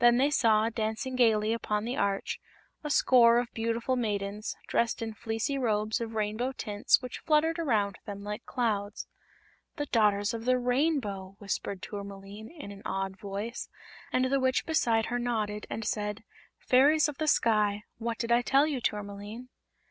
Then 0.00 0.18
they 0.18 0.28
saw, 0.30 0.68
dancing 0.68 1.16
gaily 1.16 1.54
upon 1.54 1.86
the 1.86 1.96
arch, 1.96 2.38
a 2.84 2.90
score 2.90 3.38
of 3.38 3.50
beautiful 3.54 3.96
maidens, 3.96 4.54
dressed 4.66 5.00
in 5.00 5.14
fleecy 5.14 5.56
robes 5.56 5.98
of 5.98 6.14
rainbow 6.14 6.52
tints 6.54 7.00
which 7.00 7.20
fluttered 7.20 7.58
around 7.58 7.98
them 8.04 8.22
like 8.22 8.44
clouds. 8.44 9.06
"The 9.76 9.86
Daughters 9.86 10.34
of 10.34 10.44
the 10.44 10.58
Rainbow!" 10.58 11.36
whispered 11.38 11.80
Tourmaline, 11.80 12.50
in 12.50 12.70
an 12.70 12.82
awed 12.84 13.16
voice, 13.18 13.70
and 14.12 14.26
the 14.26 14.38
Witch 14.40 14.66
beside 14.66 15.06
her 15.06 15.18
nodded 15.18 15.66
and 15.70 15.86
said: 15.86 16.22
"Fairies 16.58 17.08
of 17.08 17.16
the 17.16 17.26
sky. 17.26 17.84
What 17.96 18.18
did 18.18 18.30
I 18.30 18.42
tell 18.42 18.66
you, 18.66 18.78
Tourmaline?" 18.82 19.48